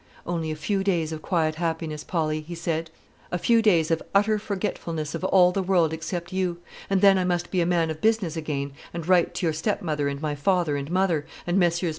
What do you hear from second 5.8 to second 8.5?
except you; and then I must be a man of business